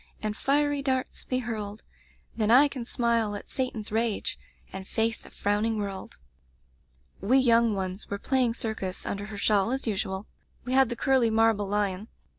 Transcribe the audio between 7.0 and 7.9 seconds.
"We young